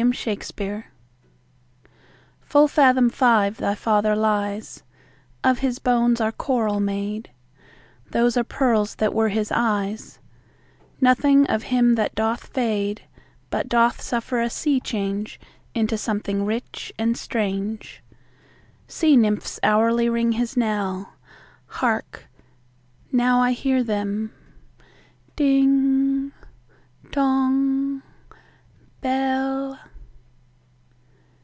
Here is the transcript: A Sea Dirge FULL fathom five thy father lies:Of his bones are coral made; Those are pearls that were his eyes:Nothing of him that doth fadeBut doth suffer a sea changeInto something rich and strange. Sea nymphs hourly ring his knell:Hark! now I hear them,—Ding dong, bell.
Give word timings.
A 0.00 0.12
Sea 0.12 0.34
Dirge 0.56 0.86
FULL 2.40 2.66
fathom 2.66 3.08
five 3.08 3.58
thy 3.58 3.76
father 3.76 4.16
lies:Of 4.16 5.60
his 5.60 5.78
bones 5.78 6.20
are 6.20 6.32
coral 6.32 6.80
made; 6.80 7.30
Those 8.10 8.36
are 8.36 8.42
pearls 8.42 8.96
that 8.96 9.14
were 9.14 9.28
his 9.28 9.52
eyes:Nothing 9.52 11.46
of 11.46 11.62
him 11.62 11.94
that 11.94 12.16
doth 12.16 12.52
fadeBut 12.52 13.68
doth 13.68 14.00
suffer 14.00 14.40
a 14.40 14.50
sea 14.50 14.80
changeInto 14.80 15.96
something 15.96 16.44
rich 16.44 16.92
and 16.98 17.16
strange. 17.16 18.02
Sea 18.88 19.16
nymphs 19.16 19.60
hourly 19.62 20.08
ring 20.08 20.32
his 20.32 20.56
knell:Hark! 20.56 22.26
now 23.12 23.40
I 23.40 23.52
hear 23.52 23.84
them,—Ding 23.84 26.32
dong, 27.12 28.02
bell. 29.00 29.78